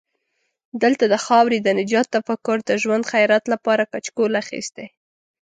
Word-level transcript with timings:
دلته 0.83 1.03
د 1.13 1.15
خاورې 1.25 1.57
د 1.61 1.69
نجات 1.79 2.07
تفکر 2.15 2.57
د 2.63 2.71
ژوند 2.81 3.03
خیرات 3.11 3.43
لپاره 3.53 3.89
کچکول 3.93 4.31
اخستی. 4.41 4.87